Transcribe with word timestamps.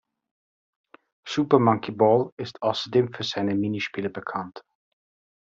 Super 1.27 1.59
Monkey 1.59 1.91
Ball 1.91 2.31
ist 2.37 2.59
außerdem 2.63 3.13
für 3.13 3.23
seine 3.23 3.53
Minispiele 3.53 4.09
bekannt. 4.09 4.63